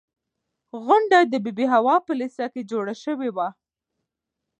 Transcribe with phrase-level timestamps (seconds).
[0.83, 3.47] غونډه د بي بي حوا په لېسه کې جوړه شوې وه.